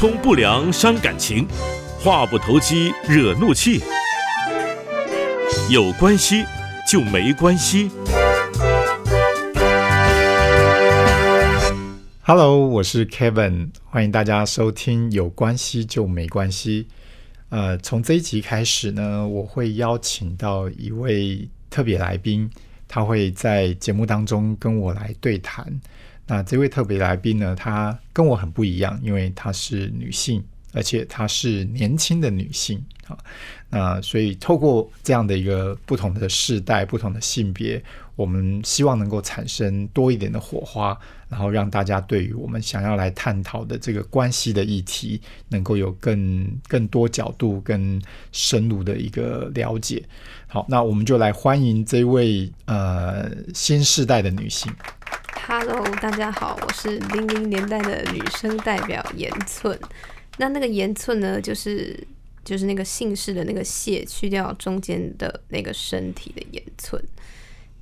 [0.00, 1.46] 通不良伤感情，
[2.02, 3.82] 话不投机惹怒气。
[5.68, 6.42] 有关系
[6.90, 7.90] 就没关系。
[12.22, 16.84] Hello，我是 Kevin，欢迎大家收听《有关系就没关系》。
[17.50, 22.50] 呃，从这一集开始呢，我会邀请到一位特别来宾，
[22.88, 25.78] 他会在节目当中跟我来对谈。
[26.30, 30.40] 那这位特别来宾呢，她跟我很不一样，因为她是女性，
[30.72, 33.18] 而且她是年轻的女性啊。
[33.68, 37.82] 那所以透过这样的一个不同的世代、不同的性别，
[38.14, 40.96] 我们希望能够产生多一点的火花，
[41.28, 48.00] 然后让大家对于我们想要来探讨的这个关系的议题，能够有更更多角度、更
[48.30, 50.04] 深入的一个了解。
[50.46, 54.72] 好，那我们就来欢迎这位呃新世代的女性。
[55.46, 59.76] Hello，大家好，我是零零年代的女生代表严寸。
[60.36, 61.98] 那那个严寸呢，就是
[62.44, 67.02] 就是那个姓氏的那个谢，去掉中间的那个身体的严寸。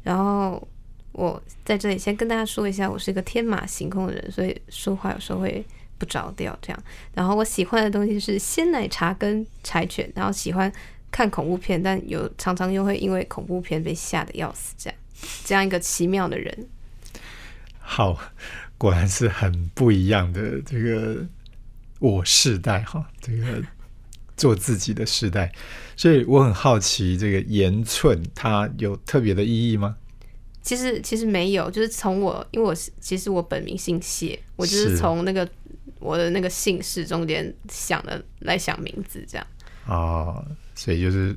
[0.03, 0.67] 然后
[1.13, 5.65] 我在这里先跟大家说一下，我是一个天马行空的人，所以说话有时候会
[5.99, 6.83] 不着调这样。
[7.13, 10.73] 然后我喜欢的东西是鲜奶茶跟柴犬，然后喜欢
[11.11, 14.99] 看恐怖片，但有常常又会因为恐怖片被吓得要死，这样
[15.45, 16.69] 这样一个奇妙的人。
[17.89, 18.21] 好，
[18.77, 21.27] 果然是很不一样的这个
[21.99, 23.63] 我世代哈，这个
[24.37, 25.51] 做自己的世代，
[25.97, 29.97] 所以我很好奇，这个言寸它有特别的意义吗？
[30.61, 35.49] 其实其实没有，就是从我，因为我是其实我本名姓谢，我就是是从那个
[35.99, 39.47] 我的那个姓氏中间想的来想名字这样。
[39.87, 40.45] 哦，
[40.75, 41.35] 所以就是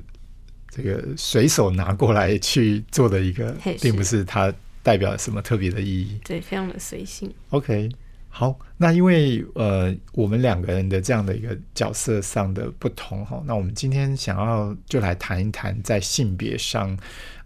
[0.68, 6.18] 这个随手拿过来去做的一个并不是它代表什么特别的意义。
[6.24, 7.32] 对，非常的随性。
[7.50, 7.90] OK，
[8.28, 16.98] 好，那因为呃，我们两个人的这样的一个角色上的不同哈，那我们今天想要就来谈一谈在性别上，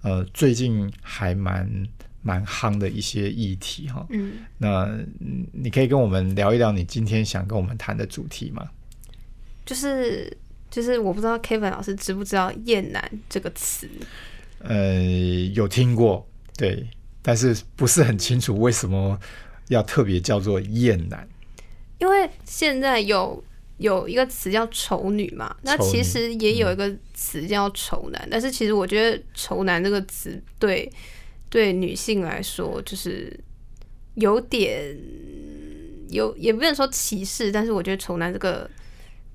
[0.02, 1.68] 呃，最近还蛮
[2.22, 4.06] 蛮夯的一些议题哈。
[4.10, 4.84] 嗯，那
[5.20, 8.68] 嗯你可以跟我们聊一聊你今天想跟我们谈的主题吗？
[9.64, 10.36] 就是
[10.70, 13.88] 就是我不知道 Kevin 老师知不知道“厌男”这个词？
[14.60, 14.94] 呃，
[15.54, 16.24] 有听过，
[16.56, 16.86] 对，
[17.26, 19.18] 但是不是很清楚为什么
[19.66, 21.28] 要特别叫做厌男。
[21.98, 23.42] 因为现在有
[23.78, 30.88] 有一个词叫“丑女”嘛，那其实也有一个词叫“丑男”，但是其实我觉得“丑男”这个词对
[31.50, 33.36] 对女性来说就是
[34.14, 34.96] 有点
[36.10, 38.70] 有，也不能说歧视，但是我觉得“丑男”这个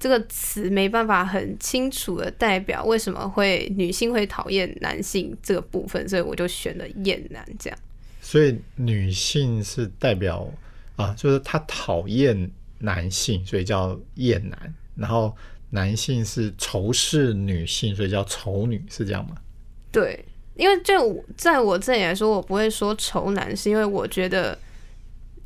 [0.02, 7.80] 这个词没办法很清楚的代表为什么会女性会讨厌男性这个部分，所以我就选了“厌男”这样。
[8.20, 10.52] 所以女性是代表
[10.96, 14.58] 啊，就是她讨厌男性，所以叫厌男；
[14.96, 15.38] 然后
[15.70, 19.36] 男性是仇视女性，所以叫丑女，是这样吗？
[19.92, 20.26] 对，
[20.56, 24.58] 因为就在我这里来说，我不会说仇男，是因为我觉得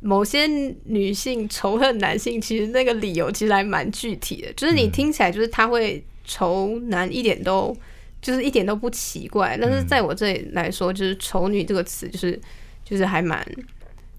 [0.06, 0.46] 某些
[0.84, 7.76] 女性仇恨男性，其实那个理由其实还蛮具体的，就是你听起来就是他会仇男，一点都
[8.22, 9.58] 就是一点都不奇怪。
[9.60, 12.40] 但是在我这里来说，就是丑女这个词，就是
[12.84, 13.44] 就是还蛮，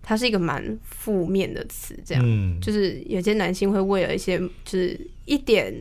[0.04, 2.60] 它是一个蛮负面的词，这样。
[2.62, 5.74] 就是有些男性会为了一些就是一点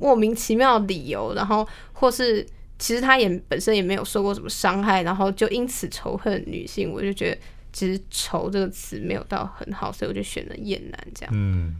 [0.00, 2.44] 莫名其妙的理由，然后或是
[2.80, 6.90] 其实他也本身也没有受过什么伤害，然后就因此仇恨女性。
[6.92, 7.38] 我就觉得
[7.76, 11.34] 其实“愁”这个词没有到很好，所以我就选了“厌男”这样。
[11.36, 11.76] 嗯，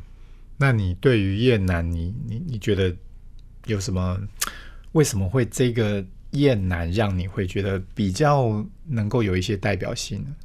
[0.58, 2.94] 那你对于厌男，你你你觉得
[3.64, 4.20] 有什么？
[4.92, 10.36] 为什么会这个厌男让你会觉得比较能够有一些代表性呢？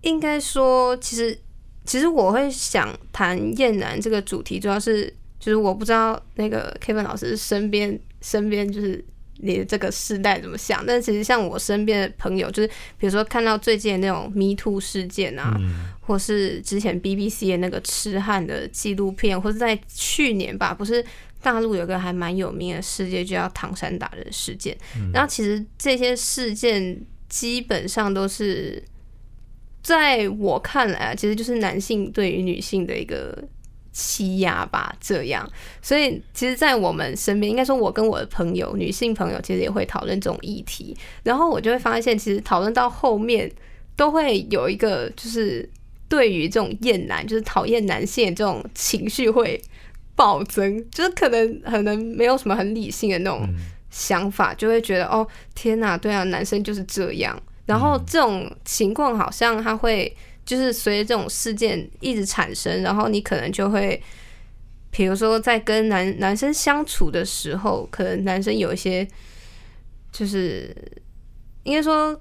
[0.00, 1.38] 应该说，其实
[1.84, 9.04] 其实我会想谈厌男这个主题，主要是就是我不知道那个 Kevin 老师身边身边就是
[9.40, 12.68] 你的这个世代怎么想，但其实像我身边的朋友，就是
[12.98, 21.04] 比如说看到最近的那种 Me Too 事件啊，嗯或是之前 BBC 的那个痴汉的纪录片，或是在去年吧，不是
[21.42, 24.76] 大陆有个还蛮有名的事件，就叫唐山打人事件。
[25.12, 28.82] 然后其实这些事件基本上都是
[29.82, 33.46] 在我看来啊，其实就是男性对于女性的一个
[33.98, 35.44] 欺压吧，这样。
[35.82, 40.96] 所以其实，在我们身边，应该说，我跟我的朋友，女性朋友，其实也会讨论这种议题。
[41.24, 43.50] 然后我就会发现，其实讨论到后面，
[43.96, 45.68] 都会有一个就是
[46.08, 49.60] 对于这种厌男，就是讨厌男性的这种情绪会
[50.14, 53.52] 暴增，就是可能可能没有什么很理性的那种
[53.90, 57.36] 想法，就会觉得哦天哪，对啊，男生就是这样。
[57.66, 60.16] 然后这种情况好像他会
[60.48, 64.02] 就是随着这种事件一直产生，然后你可能就会，
[64.90, 69.06] 比如说在跟男男生相处的时候，可能男生有一些，
[70.10, 70.74] 就是
[71.64, 72.18] 应该说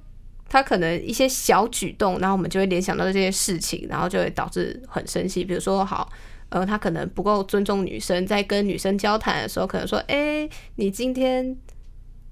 [0.50, 5.46] 他可能一些小举动，然后我们就会联想到这些事情，然后就会导致很生气。
[5.46, 6.12] 比如说，好，
[6.50, 11.56] 呃，他可能不够尊重女生，在跟女生交谈的时候，可能说，哎，你今天。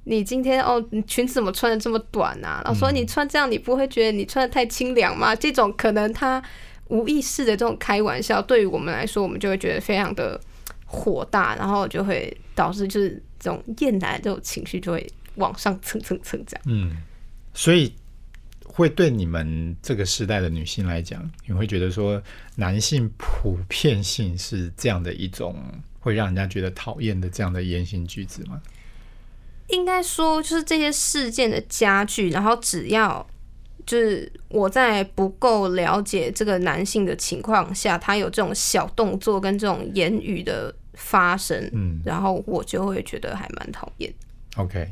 [0.06, 2.62] 你今天哦，你裙子怎么穿的这么短啊？
[2.64, 5.36] 然后说你穿这样，你不会觉得你穿的太清凉吗？
[5.36, 6.42] 这种可能他
[6.88, 10.40] 无意识的这种开玩笑，对于我们来说，我们就会觉得非常的
[10.86, 15.06] 火大，然后就会导致就是这种厌男这种情绪就会
[15.36, 16.64] 往上蹭蹭蹭这样。
[16.68, 16.98] 嗯，
[17.56, 17.92] 所以
[18.64, 22.22] 会对你们这个时代的女性来讲，你会觉得说
[22.56, 25.60] 男性普遍性是这样的一种
[26.00, 28.62] 会让人家觉得讨厌的这样的言行举止吗？
[29.68, 33.26] 应该说，就是这些事件的加剧，然后只要
[33.86, 44.14] 就是我在不够了解这个男性的情况下，他有这种小动作跟这种言语的发生，嗯，然后我就会觉得还蛮讨厌。
[44.58, 44.88] OK，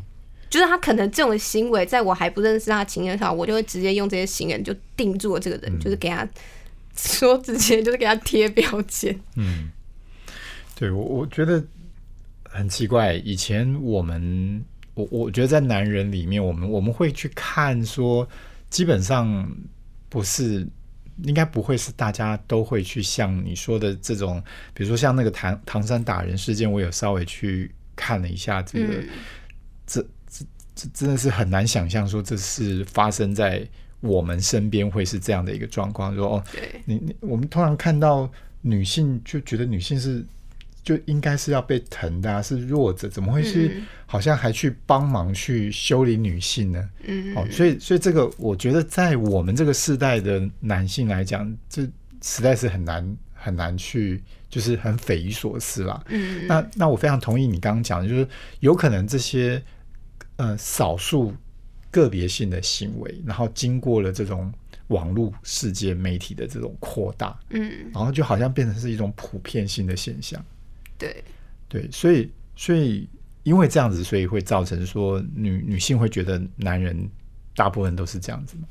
[0.50, 6.28] 就是他可能这种行为，在我还不认识他的情人上，我就会直接用这些行人就定住了这个人，就是给他
[6.96, 9.16] 说直接就是给他贴标签。
[9.36, 9.70] 嗯，
[10.76, 11.64] 对我我觉得。
[12.54, 14.64] 很奇怪，以前我们
[14.94, 18.28] 我我觉得在男人里面，我们我们会去看说，
[18.70, 19.52] 基本上
[20.08, 20.66] 不是
[21.24, 24.40] 应该不会是大家都会去像你说的这种，
[24.72, 29.04] 比如说像那个唐唐山打人事件，我有稍微去看了一下这个，
[29.88, 30.46] 这这
[30.76, 33.68] 这真的是很难想象说这是发生在
[34.00, 36.16] 我们身边会是这样的一个状况。
[36.16, 36.44] 说哦，
[36.86, 40.24] 你你我们通常看到女性就觉得女性是。
[40.84, 46.90] 就应该是要被疼的，是弱者，怎么会是好像还去帮忙去修理女性呢？
[47.06, 51.84] 嗯，哦，所以所以这个我觉得在我们这个世代的男性来讲，这
[52.22, 56.04] 实在是很难很难去，就是很匪夷所思啦。
[56.10, 58.28] 嗯，那那我非常同意你刚刚讲的，就是
[58.60, 59.64] 有可能这些
[60.36, 61.34] 呃少数
[61.90, 64.52] 个别性的行为，然后经过了这种
[64.88, 70.44] 网络世界媒体的这种扩大，嗯，然后就好像变成是一种普遍性的现象。
[71.04, 73.08] 对，对，所以，所以，
[73.44, 77.10] 因为这样子，所以会造成说女女性会觉得男人
[77.56, 78.64] 大部分都是这样子吗？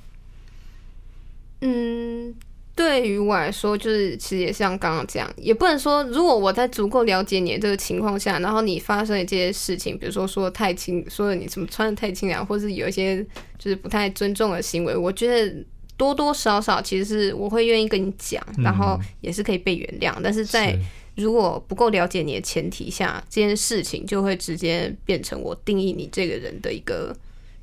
[1.60, 2.34] 嗯，
[2.74, 13.22] 对于我来说，就是其实也像刚刚这样，也不能说，如果我在足够了解你的这个情况下，然后你发生了这些事情，比如说说太轻，说你什么穿的太清凉，或是有一些
[13.58, 15.64] 就是不太尊重的行为，我觉得
[15.96, 20.78] 多多少少其实是我会愿意跟你讲，然后也是可以被原谅，但是在。
[21.14, 27.14] 如果不够了解你的前提下，这件事情就会直接变成我定义你这个人的一个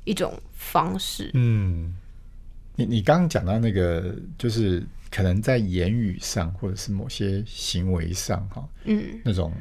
[0.04, 1.32] 一种方式。
[1.34, 1.92] 嗯，
[2.76, 4.80] 你你刚刚讲到那个，就是
[5.10, 9.52] 可能在言语上或者是某些行为上，哈，嗯，那种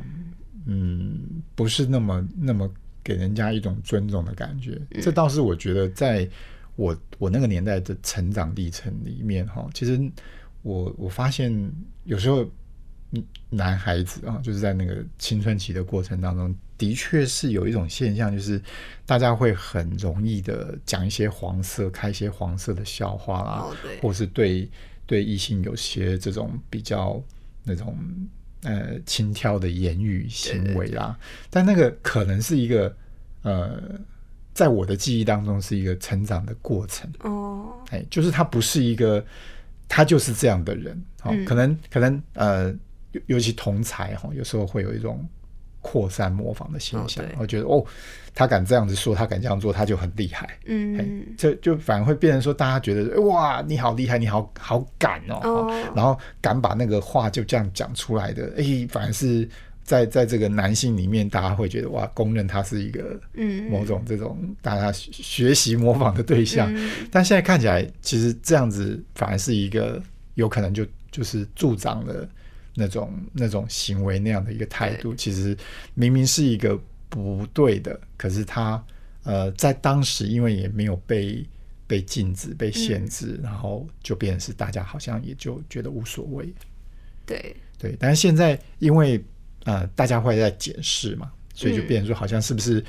[0.68, 2.72] 嗯，不是那么那么
[3.04, 4.80] 给人家一种尊重的感觉。
[5.02, 6.30] 这倒是我觉得，在
[6.76, 10.00] 我我那个年代的成长历程里面，哈，其实
[10.62, 11.72] 我我发现
[12.04, 12.48] 有时候。
[13.50, 18.62] 男孩子啊，就是在那个青春期的过程当中，的确是有一种现象，就是
[19.06, 23.66] 大家会很容易的讲一些黄色、开一些黄色的笑话啦，
[24.00, 24.70] 或是对
[25.08, 27.20] 对异性有些这种比较
[27.64, 27.98] 那种
[28.62, 31.18] 呃轻佻的言语行为啦。
[31.50, 32.96] 但那个可能是一个
[33.42, 34.00] 呃，
[34.54, 39.26] 在我的记忆当中是一个成长的过程哦，哎，就是他不是一个，
[39.88, 42.72] 他就是这样的人哦，可能可能呃。
[43.28, 45.28] 尤尤其同才哈，有时候会有一种
[45.82, 47.24] 扩散模仿的现象。
[47.38, 47.84] 我觉得哦，
[48.36, 50.50] 他敢这样子说，他敢这样做，他就很厉害。
[50.66, 55.72] 嗯，这就反而会变成说，大家觉得哇，你好厉害，你好好敢哦。
[55.96, 59.48] 然后敢把那个话就这样讲出来的，哎，反而是
[59.84, 66.70] 在在这个男性里面，大家会觉得哇，公认他是一个嗯某种这种大家学习模仿的对象。
[67.10, 70.02] 但现在看起来，其实这样子反而是一个
[70.34, 72.28] 有可能就就是助长了。
[72.76, 75.58] 那种那种行为那样的一个态度，其实
[75.94, 78.84] 明明是一个不对的，可是他
[79.24, 81.46] 呃在当时因为也没有被
[81.88, 86.54] 被禁止、被限制，然后就变成是大家好像也就觉得无所谓。
[87.26, 89.24] 对对，但是现在因为
[89.64, 92.84] 呃大家会在检视嘛，所以就变成说好像是不是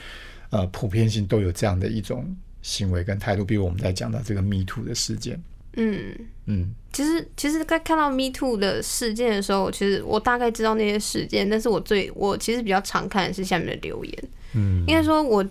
[0.51, 5.43] 呃普遍性都有这样的一种行为跟态度，比如我们在讲到这个 Me Too 的事件。
[5.75, 6.15] 嗯
[6.47, 14.25] 嗯，其实其实，在看到 Me Too 的事件的时候，其实我大概知道那些事件，但是我最我其实比较常看的是下面的留言。
[14.55, 15.47] 嗯，应该说，我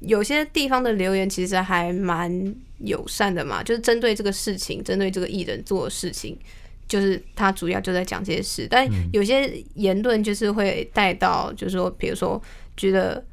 [0.00, 6.38] 有些地方的留言其实还蛮友善的嘛，就是针对这个事情，针对这个艺人做的事情，
[6.86, 8.68] 就是他主要就在讲这些事。
[8.70, 12.40] 但有些言论就是会带到，就是说，比如说
[12.76, 13.24] 觉得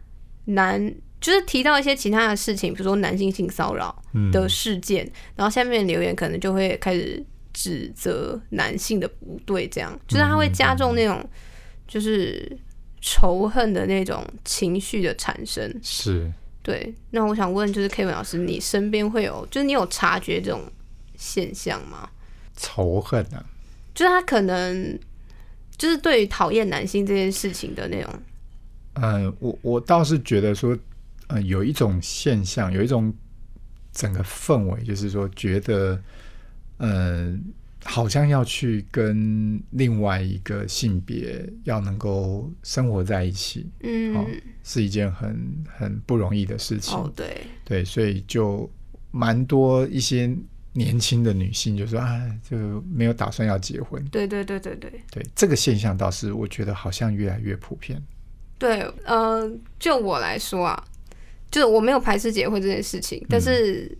[0.46, 0.92] 男，
[1.22, 7.24] 就是提到一些其他的事情，比如说男性性骚扰的事件，然后下面留言可能就会开始
[7.54, 11.24] 指责男性的不对，这样就是他会加重那种
[11.88, 12.58] 就是
[13.00, 15.80] 仇恨的那种情绪的产生。
[15.82, 16.30] 是。
[16.64, 20.62] 对，那我想问，就是 Kevin 老师，你身边会有，就是你有察觉这种
[21.16, 22.08] 现象吗？
[22.56, 23.44] 仇恨啊，
[23.96, 25.00] 就是他可能
[25.76, 28.14] 就是对于讨厌男性这件事情的那种。
[28.94, 30.78] 嗯，我我倒是觉得说，
[31.32, 33.14] 呃，有一种现象，有一种
[33.92, 36.02] 整个氛围，就是说，觉得，
[36.78, 37.44] 嗯。
[37.84, 44.24] 好像要去跟另外一个性别要能够生活在一起，嗯，
[44.64, 46.96] 是一件很很不容易的事情。
[46.96, 48.70] 哦，对，对，所以就
[49.10, 50.32] 蛮多一些
[50.74, 54.00] 年轻的女性就说啊，就没有打算要结婚。
[54.10, 58.00] 对对对对对，对这个现象倒是我觉得好像越来越普遍。
[58.60, 60.84] 对，呃，就我来说啊，
[61.52, 63.96] 就是我没有排斥结婚这件事情，但是。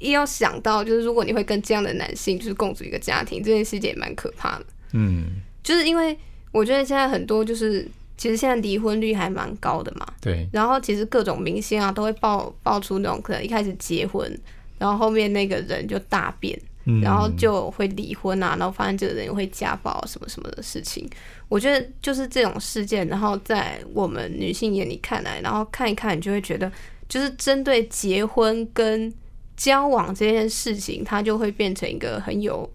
[0.00, 4.64] 一要想到，就是如果你会跟这样的男性就是共组一个家庭，这件事情也蛮可怕的。
[4.92, 6.16] 嗯，就是因为
[6.52, 7.84] 我觉得现在很多就是
[8.16, 10.06] 其实现在离婚率还蛮高的嘛。
[10.20, 10.48] 对。
[10.52, 14.40] 然后其实各种明星啊都会爆爆出那种可能一开始结婚，
[14.78, 16.56] 然后后面那个人就大变，
[17.02, 21.08] 然后就会离婚啊，然后发现这个人会家暴什么什么的事情。
[21.48, 26.70] 我觉得就是这种事件，然后在我们女性眼里看来，然后看一看，你就会觉得
[27.08, 29.12] 就是针对结婚跟。
[29.58, 32.70] 交往这件事情，它就会变成一个很有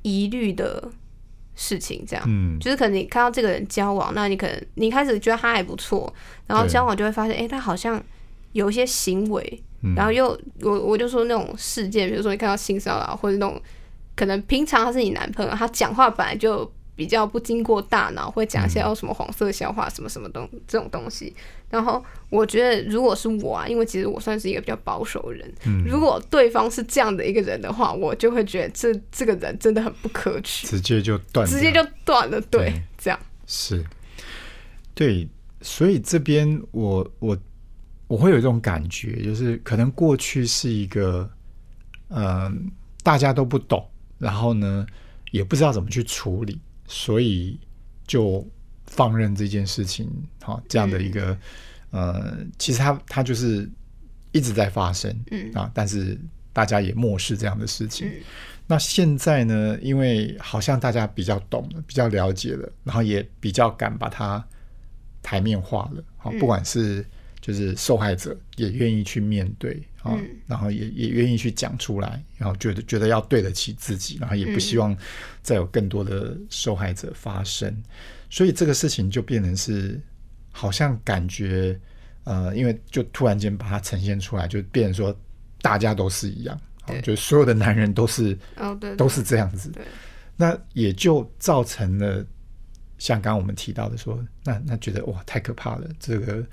[0.00, 0.90] 疑虑的
[1.54, 2.02] 事情。
[2.08, 6.10] 这样，嗯，就是可能你看到这个人交往，那你可能你开始觉得他还不错，
[6.46, 8.02] 然后交往就会发现，哎，他好像
[8.52, 9.62] 有一些行为，
[9.96, 10.28] 然后又
[10.60, 13.60] 我我就说那种事件，比如说你看到性骚扰或者那种，
[14.16, 16.70] 可能平常他是你男朋友，他讲话本来就。
[16.98, 21.32] 比较不经过大脑，会讲一些哦什么黄色笑话，什么什么东这种东西。
[21.70, 25.48] 然后我觉得，如果是我啊，因为其实我算是一个比较保守人，
[25.86, 32.40] 如果对方是这样的一个人的话，我就会觉得这这个人真的很不可取，直接就断，直接就断了。
[32.50, 33.84] 对，这样是，
[34.92, 35.28] 对，
[35.62, 37.38] 所以这边我我
[38.08, 41.30] 我会有一种感觉，就是可能过去是一个
[42.08, 42.68] 嗯
[43.04, 43.88] 大家都不懂，
[44.18, 44.84] 然后呢
[45.30, 46.60] 也不知道怎么去处理。
[46.90, 47.60] 所以
[48.06, 48.42] 就
[48.86, 50.10] 放任这件事情，
[50.42, 51.36] 好这样的一个
[51.90, 53.68] 呃，其实它它就是
[54.32, 56.18] 一直在发生，嗯啊，但是
[56.50, 58.10] 大家也漠视这样的事情。
[58.66, 64.42] 那现在呢，因为好像大家比较懂了，比较了解了，然后也比较敢把它
[65.22, 67.04] 台面化了，好，不管是
[67.48, 69.82] 就是受害者也愿意去面对。
[70.02, 74.96] 啊，然后也也愿意去讲出来，然后觉得觉得要对得起自己，然后也不希望
[75.42, 77.76] 再有更多的受害者发生，
[78.30, 80.00] 所以这个事情就变成是
[80.52, 81.78] 好像感觉
[82.22, 85.14] 呃，因为就突然间把它呈现出来，就变成说
[85.60, 86.58] 大家都是一样，
[87.02, 89.72] 就所有的男人都是哦对，都是这样子，
[90.36, 92.24] 那也就造成了
[92.98, 96.46] 像刚刚我们提到的说，那那觉得哇太可怕了，这个。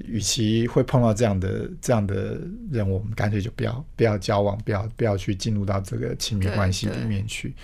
[0.00, 7.54] 与其会碰到这样的这样的人，我们干脆就不要不要交往，不要不要去进入到这个亲密关系里面去。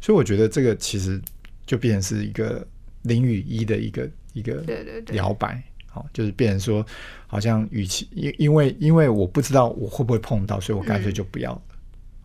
[0.00, 1.20] 所以我觉得这个其实
[1.66, 2.64] 就变成是一个
[3.02, 4.64] 零与一的一个一个
[5.12, 6.86] 摇摆，好，就是变成说
[7.26, 11.62] 好像与其因因为因为我不知道我会不会碰到，所以我干脆就不要了。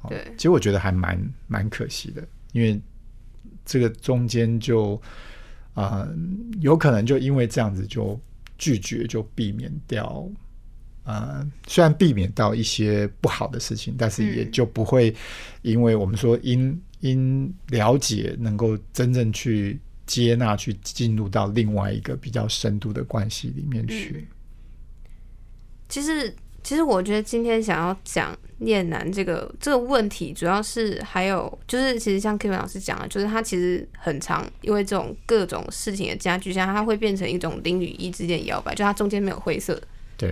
[0.09, 2.79] 对，其实我觉得还蛮蛮可惜的，因为
[3.65, 5.01] 这个中间就
[5.73, 6.07] 啊
[6.61, 8.19] 有可能就因为这样子就。
[8.57, 10.27] 拒绝就避免掉，
[11.03, 15.15] 呃，虽然避免到一些不好的事情，但是也就不会
[15.61, 24.27] 因为我们说因因了解能够真正去接纳，去进入到另外一个比较深度的关系里面去。
[25.89, 26.33] 其实。
[26.65, 39.79] 其实我觉得今天想要讲厌男这个这个问题，主要是还有就是，其实像 Kevin 老师讲的，就是他其实很长，因为这种各种事情的加剧下，它会变成一种零与一之间摇摆，就它中间没有灰色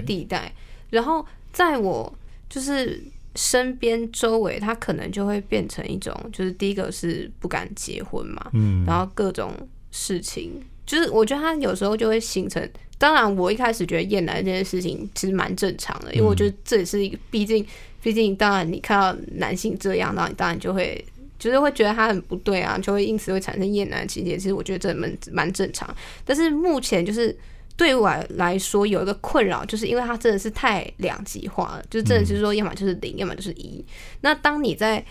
[0.07, 0.51] 地带。
[0.89, 2.11] 然后在我
[2.49, 2.99] 就是
[3.35, 9.53] 身边周围，他可能就会变成一种，就是第一个是不敢结婚嘛，嗯，然后各种
[9.91, 12.67] 事情，就是我觉得他有时候就会形成。
[13.03, 17.65] 当然，我一开始觉得厌男这件事情其实蛮正常的，因为我觉得这也是一个，毕竟，
[18.01, 21.03] 毕竟，当然你看到男性这样，那你当然就会，
[21.38, 24.38] 就是会觉得他很不对啊，就会因此会产生厌男情节。
[24.38, 25.93] 其实我觉得这蛮蛮正常。
[26.24, 27.38] 但是目前就是
[27.75, 33.83] 对我来说有一个困扰，就是因为它真的是太两极化了，就是真的是说，要么就是零，要么就是一。
[34.22, 35.05] 那当你在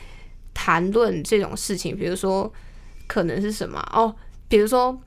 [0.54, 2.50] 谈论这种事情，比如说
[3.06, 4.16] 可能是什么哦，
[4.49, 4.99] 比如说。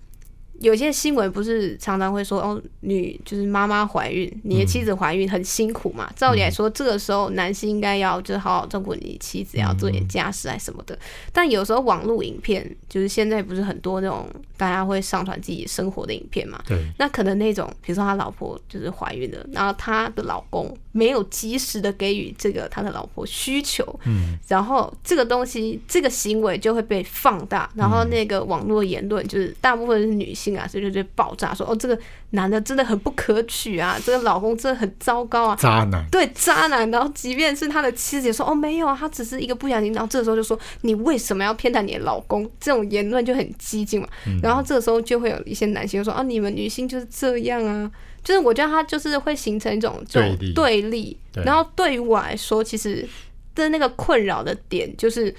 [0.62, 6.10] 有些新闻不是常常会说哦，女就是妈妈怀孕，你的妻子怀孕很辛苦嘛？
[6.16, 10.98] 照理来说，这个时候男性应该要就是好好照顾你妻子，要做点家事啊什么的。
[11.34, 16.62] 但有时候网络影片，就是现在不是很多那种大家会上传自己生活的影片嘛？
[16.66, 16.78] 对。
[16.98, 30.45] 那可能那种，比如说他老婆就是怀孕了，然后他的老公没有及时的给予这个他的老婆需求，嗯，然后这个东西这个行为就会被放大，然后那个网络言论就是大部分是女性。
[30.60, 31.98] 啊，所以就就爆炸说哦，这个
[32.32, 36.92] 男的真的很不可取啊，这个老公真的很糟糕啊，渣男，对渣男。
[36.92, 39.94] 然后即便是他的妻子也说哦，没有啊，他只是一个不小心。
[39.94, 42.44] 然后这个时候就说你为什么要偏袒你的老公？
[42.60, 44.08] 这种言论就很激进嘛。
[44.44, 47.90] 然后这个时候就会有一些男性说啊，你们女性就是这样啊，
[48.22, 51.18] 就是我觉得他就是会形成一种对立对立。
[51.46, 53.08] 然后对于我来说，其实
[53.54, 55.34] 的那个困扰的点就是，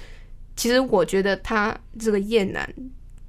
[0.55, 2.67] 其实我觉得他这个厌男。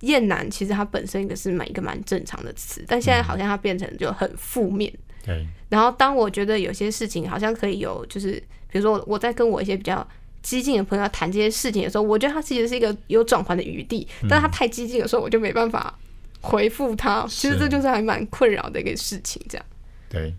[0.00, 4.92] 厌男其实它本身一个是蛮一个蛮正常的词，但现在好像它变成就很负面。
[5.24, 5.46] 对。
[5.68, 8.32] 然后当我觉得有些事情好像可以有，就是
[8.70, 10.06] 比如说我在跟我一些比较
[10.42, 15.98] 激进的朋友谈这些事情的时候，我觉得他其实是一个有转换的余地，但他太激进的时候，我就没办法
[16.40, 17.26] 回复他。
[17.28, 19.66] 其实这就是还蛮困扰的一个事情，这样。
[20.08, 20.34] 对。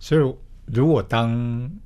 [0.00, 0.34] 所以。
[0.72, 1.30] 如果当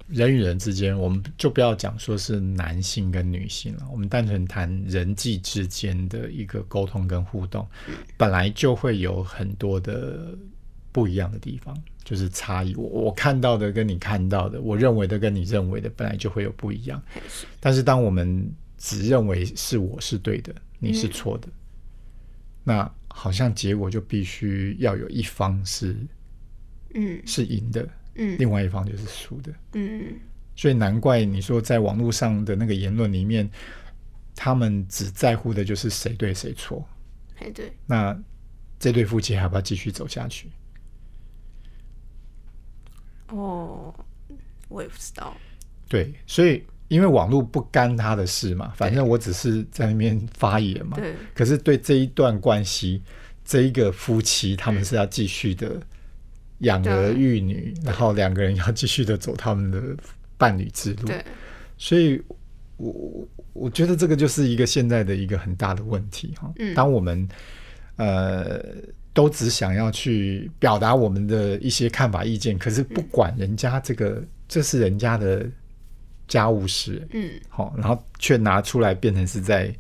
[0.09, 7.67] 人与人之间，我们就不要讲说是男性跟女性了，我们单纯谈人际之间的一个沟通跟互动，
[8.17, 10.37] 本来就会有很多的
[10.91, 12.75] 不一样的地方，就是差异。
[12.75, 17.03] 我我看到的跟你看到的，我认为的跟你认为的，本来就会有不一样。
[17.61, 21.49] 但是当我们只认为是我是对的，你是错的，
[22.65, 25.97] 那好像结果就必须要有一方是，
[26.95, 27.89] 嗯，是赢的。
[28.15, 30.19] 嗯，另外一方就是输的，嗯，
[30.55, 33.49] 所以难怪你说在网络上的那个言论里面，
[34.37, 36.87] 他们只在乎的就是谁对谁错，
[37.39, 38.15] 哎对，那
[38.79, 40.51] 这对夫妻还要不要继续走下去？
[43.29, 43.95] 哦，
[44.69, 45.35] 我也不知道。
[45.89, 50.99] 对，所以因为网络不干他的事嘛，反正我只是在那边发言嘛。
[50.99, 51.15] 对。
[51.35, 53.03] 可是对这一段关系，
[53.43, 55.81] 这一个夫妻，他们是要继续的。
[56.63, 59.81] 养儿育女，然后两个人要继续的走他们的
[60.37, 61.07] 伴侣之路。
[61.07, 61.25] 对，
[61.77, 62.21] 所以
[62.77, 66.53] 我我觉得这个就是一个现在的一个很大的问题哈。
[66.59, 67.29] 嗯，当我们
[67.97, 68.65] 呃
[69.13, 75.47] 都只想要去表达我们的一些看法意见，可是不管人家这个这是人家的
[76.29, 79.75] 家务事，嗯，好，然后却拿出来变成是在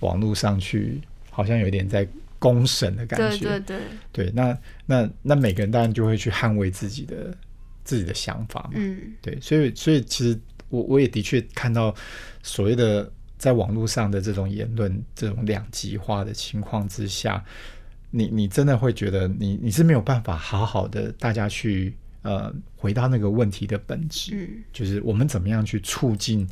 [0.00, 2.06] 网络上去，好像有点在。
[2.42, 3.78] 公审的感觉，对对。
[4.10, 7.32] 对，对，那那那每个人当然就会去捍卫自己的
[7.84, 10.36] 自己的想法嘛，嗯，对，所以所以其实
[10.68, 11.94] 我我也的确看到
[12.42, 17.44] 所谓的在网络上的这种言论，这种两极化的情况之下，
[18.10, 26.48] 你你真的会觉得你你是没有办法好好的大家去呃回到那个问题的本质，嗯，就是我们怎么样去促进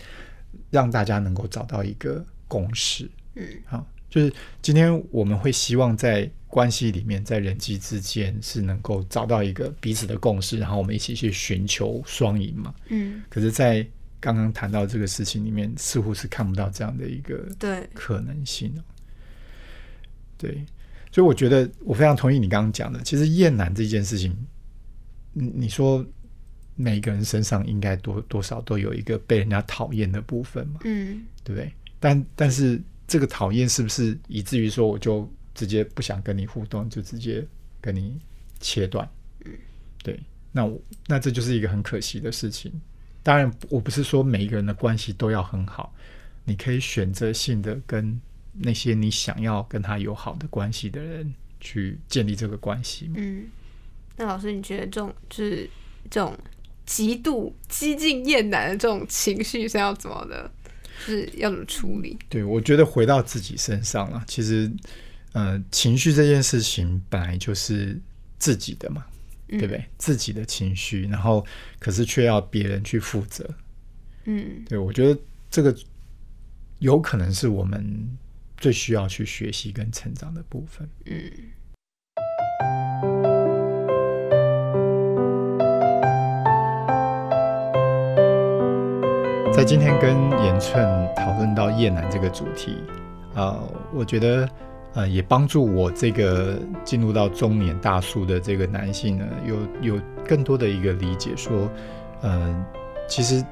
[0.70, 3.85] 让大家能够找到一个共识，嗯，好。
[4.11, 12.75] 就是今天我们会希望在关系里面，在人际之间是能够找到一个彼此的共识，然后我们一起去寻求双赢嘛。
[12.88, 13.23] 嗯。
[13.29, 13.87] 可是，在
[14.18, 18.75] 刚刚谈到这个事情里面，似乎是看不到这样的一个对可能性
[20.37, 20.66] 对，
[21.12, 23.01] 所以我觉得我非常同意你刚刚讲的。
[23.03, 24.37] 其实厌男这件事情，
[25.33, 26.05] 你你说
[26.75, 30.81] 每个人身上应该多多少都有一个被人家讨厌的部分嘛。
[30.83, 31.25] 嗯。
[31.44, 31.73] 对不对？
[32.01, 32.83] 但但是。
[33.11, 37.44] 这个讨厌是不是以至于说我就直接不想跟你互动，就直接
[37.81, 38.16] 跟你
[38.61, 39.11] 切断？
[39.44, 39.53] 嗯，
[40.01, 40.20] 对，
[40.53, 42.73] 那我那这就是一个很可惜的事情。
[43.25, 45.92] 当然，我不是说每一个人的关系都要很好，
[46.44, 48.16] 你可以选择性的跟
[48.53, 53.11] 那些你想要跟他有好的关系的人去建立这个关系。
[53.16, 53.49] 嗯，
[54.16, 55.68] 那老师，你觉得这种就是
[56.09, 56.38] 这种
[56.87, 60.49] 极度激进厌男的这种情绪是要怎么的？
[61.07, 62.19] 是要怎么处理？
[62.29, 64.23] 对，我觉得回到自己身上了。
[64.27, 64.71] 其实，
[65.33, 67.99] 呃，情绪这件事情本来就是
[68.39, 69.05] 自己的嘛，
[69.49, 69.85] 对不对？
[69.99, 71.45] 自己的情绪，然后
[71.79, 73.49] 可是却要别人去负责。
[74.25, 75.75] 嗯，对，我觉得这个
[76.79, 78.09] 有可能是我们
[78.57, 80.89] 最需要去学习跟成长的部分。
[81.07, 81.31] 嗯。
[89.61, 90.83] 在今天跟严春
[91.14, 92.79] 讨论到夜男这个主题，
[93.35, 93.59] 啊，
[93.92, 94.49] 我觉得
[94.94, 99.27] 呃，也帮助我这个进入到中年大叔的这个男性呢，
[99.83, 101.68] 有有更多的一个理解，说，
[102.23, 102.64] 嗯，
[103.07, 103.44] 其实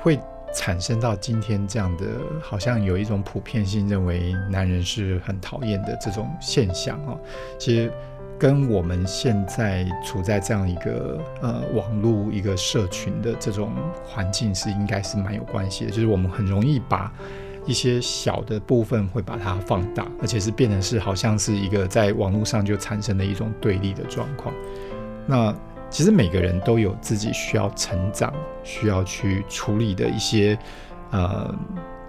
[0.00, 0.18] 会
[0.52, 2.06] 产生到今天这样的，
[2.40, 7.16] 好像有一种普遍性，认为男人是很讨厌的这种现象哦。
[7.56, 7.92] 其实
[8.42, 13.70] 跟我们现在处在这样一个呃网络一个社群的这种
[14.04, 17.12] 环境是应该是蛮有关系的，就是我们很容易把。
[17.64, 24.52] 一些小的部分会把它放大，而且是变成是好像是一个在网络上就产生的一种对立的状况。
[25.28, 25.54] 那
[25.88, 30.58] 其实每个人都有自己需要成长、需要去处理的一些，
[31.12, 31.54] 呃，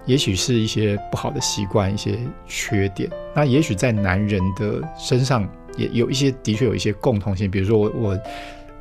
[0.06, 2.18] 也许是一些不好的习惯、一些
[2.48, 3.08] 缺点。
[3.32, 7.50] 那也许在男人的身上也有一些，的确有一些共同性。
[7.50, 8.20] 比如说我我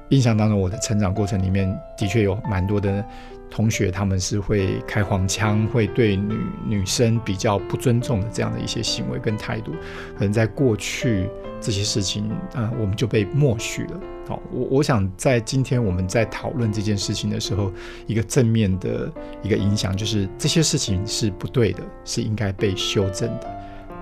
[0.09, 3.03] 印象当中，我的成长过程里面的确有蛮多的。
[3.51, 9.73] 同学他们是会开黄腔，会对女女生比较不尊重的这样的一些行为跟态度，
[10.17, 11.29] 可能在过去
[11.61, 13.99] 这些事情，呃，我们就被默许了。
[14.27, 17.71] 好，我我想在今天我们在讨论这件事情的时候，
[18.07, 19.11] 一个正面的
[19.43, 23.47] 一个影响就是这些事情是不对的，是应该被修正的。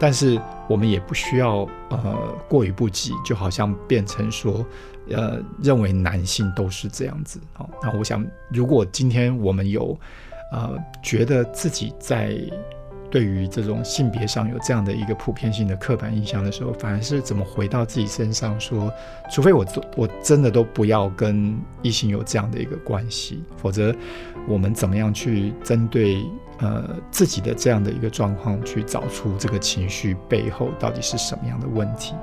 [0.02, 1.60] 但是我们也不需要
[1.90, 4.66] 呃过于不及，就好像变成说。
[5.10, 9.98] 呃，认为男性都是这样子，好，那我想，如果今天我们有，
[10.54, 12.40] 呃，觉得自己在
[13.12, 18.92] 对于这种性别上有这样的一个普遍性的刻板印象的时候，反而是怎么回到自己身上，说，
[19.30, 23.94] 除非我做我真的都不要跟异性有这样的一个关系，否则，
[24.48, 26.24] 我们怎么样去针对
[26.60, 32.16] 呃自己的这样的一个状况，去找出这个情绪背后到底是什么样的问题？